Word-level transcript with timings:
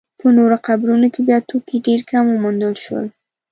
په 0.19 0.27
نورو 0.37 0.57
قبرونو 0.67 1.07
کې 1.13 1.21
بیا 1.27 1.37
توکي 1.49 1.77
ډېر 1.87 1.99
کم 2.09 2.25
وموندل 2.29 2.73
شول. 2.83 3.05